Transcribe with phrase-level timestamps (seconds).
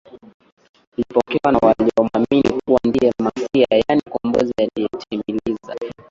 [0.97, 5.75] uliopokewa na waliomwamini kuwa ndiye Masiya yaani mkombozi aliyetimiliza